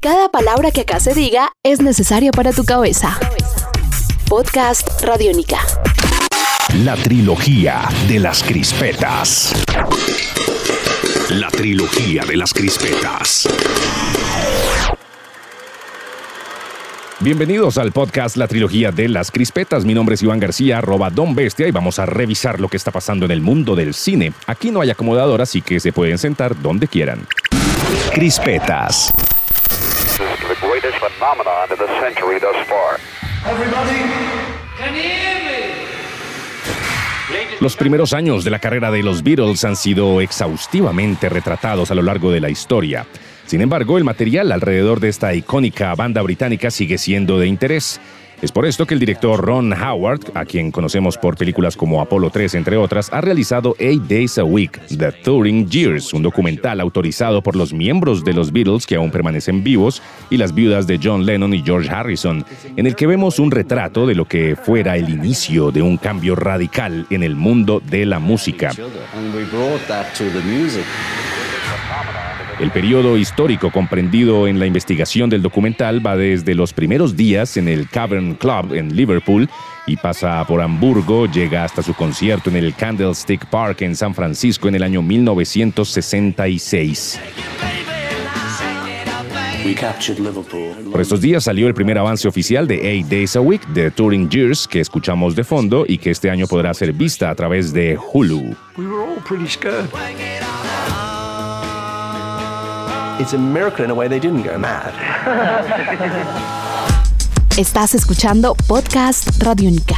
[0.00, 3.18] Cada palabra que acá se diga es necesaria para tu cabeza.
[4.28, 5.58] Podcast Radiónica.
[6.84, 9.52] La trilogía de las crispetas.
[11.30, 13.48] La trilogía de las crispetas.
[17.18, 19.84] Bienvenidos al podcast La Trilogía de las Crispetas.
[19.84, 22.92] Mi nombre es Iván García, arroba Don Bestia, y vamos a revisar lo que está
[22.92, 24.32] pasando en el mundo del cine.
[24.46, 27.26] Aquí no hay acomodador, así que se pueden sentar donde quieran.
[28.12, 29.12] Crispetas.
[37.60, 42.02] Los primeros años de la carrera de los Beatles han sido exhaustivamente retratados a lo
[42.02, 43.06] largo de la historia.
[43.46, 48.00] Sin embargo, el material alrededor de esta icónica banda británica sigue siendo de interés.
[48.40, 52.30] Es por esto que el director Ron Howard, a quien conocemos por películas como Apolo
[52.30, 57.42] 3, entre otras, ha realizado Eight Days a Week, The Touring Years, un documental autorizado
[57.42, 61.26] por los miembros de los Beatles que aún permanecen vivos y las viudas de John
[61.26, 62.44] Lennon y George Harrison,
[62.76, 66.36] en el que vemos un retrato de lo que fuera el inicio de un cambio
[66.36, 68.70] radical en el mundo de la música.
[72.60, 77.68] El periodo histórico comprendido en la investigación del documental va desde los primeros días en
[77.68, 79.48] el Cavern Club en Liverpool
[79.86, 84.66] y pasa por Hamburgo, llega hasta su concierto en el Candlestick Park en San Francisco
[84.66, 87.20] en el año 1966.
[90.90, 94.28] Por estos días salió el primer avance oficial de Eight Days a Week de Touring
[94.30, 97.96] Years que escuchamos de fondo y que este año podrá ser vista a través de
[98.12, 98.56] Hulu.
[103.20, 104.94] It's a miracle in a way they didn't go mad.
[107.58, 109.96] Estás escuchando Podcast Radiónica.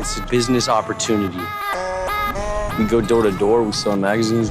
[0.00, 1.38] It's a business opportunity.
[2.78, 4.50] We go door to door, we sell magazines,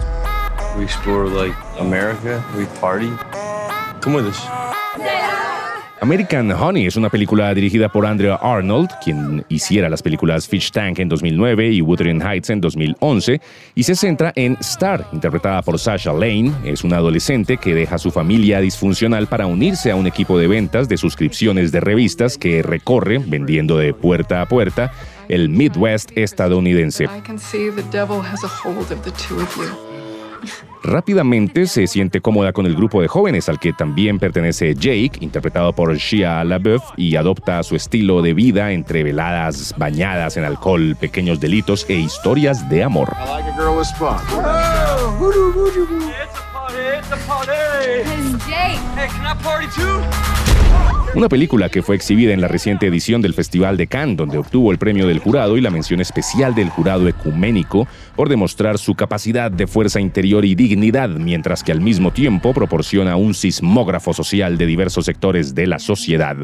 [0.77, 3.09] we explore like America, we party.
[4.01, 4.60] Come with us.
[6.01, 10.97] American Honey es una película dirigida por Andrea Arnold, quien hiciera las películas Fish Tank
[10.97, 13.39] en 2009 y Wuthering Heights en 2011,
[13.75, 16.51] y se centra en Star, interpretada por Sasha Lane.
[16.63, 20.89] Es una adolescente que deja su familia disfuncional para unirse a un equipo de ventas
[20.89, 24.91] de suscripciones de revistas que recorre, vendiendo de puerta a puerta,
[25.29, 27.09] el Midwest estadounidense.
[30.83, 35.73] Rápidamente se siente cómoda con el grupo de jóvenes al que también pertenece Jake, interpretado
[35.73, 41.39] por Shia LaBeouf, y adopta su estilo de vida entre veladas bañadas en alcohol, pequeños
[41.39, 43.15] delitos e historias de amor.
[51.13, 54.71] Una película que fue exhibida en la reciente edición del Festival de Cannes, donde obtuvo
[54.71, 57.85] el premio del jurado y la mención especial del jurado ecuménico
[58.15, 63.17] por demostrar su capacidad de fuerza interior y dignidad, mientras que al mismo tiempo proporciona
[63.17, 66.37] un sismógrafo social de diversos sectores de la sociedad.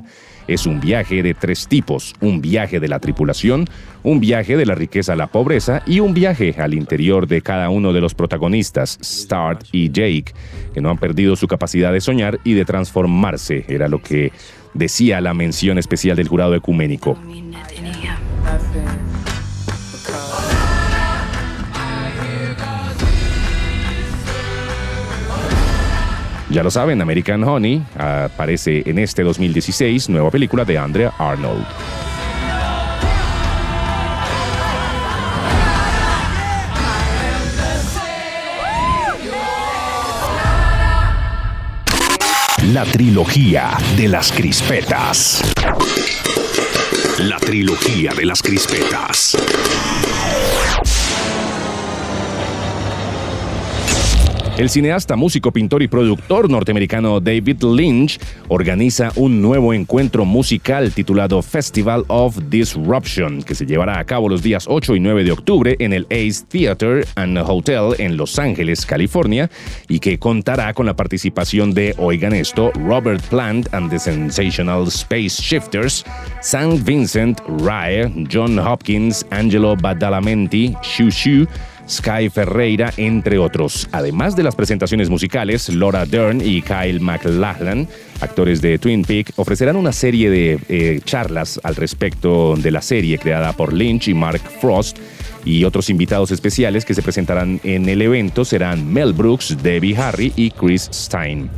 [0.50, 3.66] Es un viaje de tres tipos, un viaje de la tripulación,
[4.03, 7.69] un viaje de la riqueza a la pobreza y un viaje al interior de cada
[7.69, 10.33] uno de los protagonistas, Start y Jake,
[10.73, 14.31] que no han perdido su capacidad de soñar y de transformarse, era lo que
[14.77, 17.17] decía la mención especial del jurado ecuménico.
[26.49, 31.65] Ya lo saben, American Honey aparece en este 2016, nueva película de Andrea Arnold.
[42.73, 45.41] La trilogía de las crispetas.
[47.19, 49.38] La trilogía de las crispetas.
[54.57, 61.44] El cineasta, músico, pintor y productor norteamericano David Lynch organiza un nuevo encuentro musical titulado
[61.44, 65.75] Festival of Disruption, que se llevará a cabo los días 8 y 9 de octubre
[65.78, 69.47] en el Ace Theater and Hotel en Los Ángeles, California,
[69.90, 75.39] y que contará con la participación de, oigan esto, Robert Plant and the Sensational Space
[75.39, 76.04] Shifters,
[76.42, 76.83] St.
[76.83, 81.45] Vincent, Rye, John Hopkins, Angelo Badalamenti, Shu Shu,
[81.89, 83.88] Sky Ferreira, entre otros.
[83.92, 87.88] Además de las presentaciones musicales, Laura Dern y Kyle MacLachlan,
[88.22, 93.18] actores de Twin Peak, ofrecerán una serie de eh, charlas al respecto de la serie
[93.18, 94.98] creada por Lynch y Mark Frost.
[95.45, 100.33] Y otros invitados especiales que se presentarán en el evento serán Mel Brooks, Debbie Harry
[100.36, 101.50] y Chris Stein.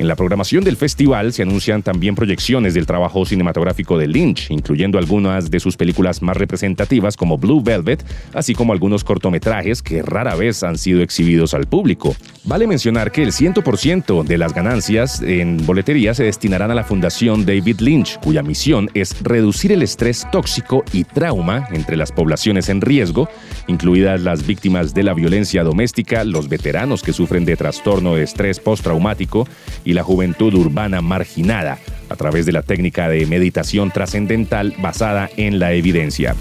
[0.00, 4.96] En la programación del festival se anuncian también proyecciones del trabajo cinematográfico de Lynch, incluyendo
[4.96, 8.02] algunas de sus películas más representativas como Blue Velvet,
[8.32, 12.16] así como algunos cortometrajes que rara vez han sido exhibidos al público.
[12.44, 17.44] Vale mencionar que el 100% de las ganancias en boletería se destinarán a la Fundación
[17.44, 22.80] David Lynch, cuya misión es reducir el estrés tóxico y trauma entre las poblaciones en
[22.80, 23.28] riesgo,
[23.66, 28.60] incluidas las víctimas de la violencia doméstica, los veteranos que sufren de trastorno de estrés
[28.60, 29.46] postraumático
[29.84, 31.78] y la juventud urbana marginada,
[32.08, 36.34] a través de la técnica de meditación trascendental basada en la evidencia.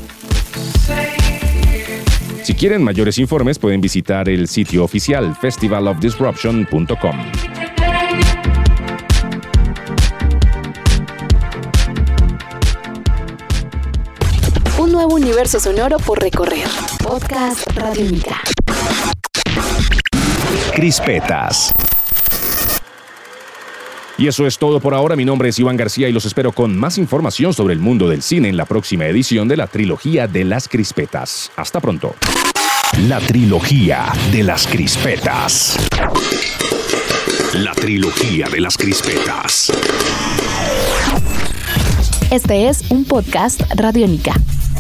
[2.43, 7.15] Si quieren mayores informes pueden visitar el sitio oficial festivalofdisruption.com.
[14.79, 16.65] Un nuevo universo sonoro por recorrer.
[17.03, 18.41] Podcast Radiónica.
[20.73, 21.73] Crispetas.
[24.19, 25.15] Y eso es todo por ahora.
[25.15, 28.21] Mi nombre es Iván García y los espero con más información sobre el mundo del
[28.21, 31.53] cine en la próxima edición de la trilogía de las crispetas.
[31.55, 32.13] Hasta pronto.
[33.07, 35.77] La trilogía de las crispetas.
[37.53, 39.71] La trilogía de las crispetas.
[42.29, 44.33] Este es un podcast Radiónica.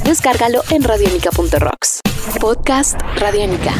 [0.03, 2.01] Descárgalo en radiónica.rocks.
[2.41, 3.73] Podcast Radiónica.